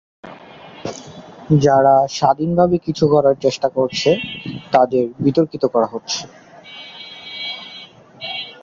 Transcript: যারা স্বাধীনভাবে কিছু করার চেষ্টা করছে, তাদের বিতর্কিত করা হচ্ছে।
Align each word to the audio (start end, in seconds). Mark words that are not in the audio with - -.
যারা 1.61 1.95
স্বাধীনভাবে 2.17 2.77
কিছু 2.85 3.05
করার 3.07 3.35
চেষ্টা 3.41 3.67
করছে, 3.69 4.09
তাদের 4.71 5.03
বিতর্কিত 5.19 5.63
করা 5.73 5.87
হচ্ছে। 5.87 6.21